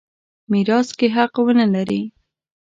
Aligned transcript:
میراث 0.51 0.87
کې 0.97 1.07
حق 1.15 1.33
ونه 1.45 1.65
لري. 1.73 2.01